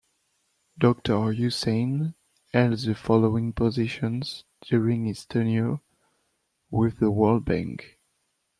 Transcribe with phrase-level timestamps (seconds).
[0.79, 2.15] Doctor Husain
[2.53, 5.79] held the following positions during his tenure
[6.71, 7.99] with the World Bank.